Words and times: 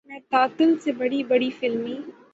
میں 0.05 0.19
تعطل 0.29 0.73
سے 0.79 0.91
بڑی 0.91 1.23
بڑی 1.23 1.49
فلمی 1.59 1.97